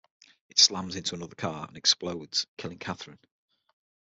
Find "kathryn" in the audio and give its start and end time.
2.79-3.19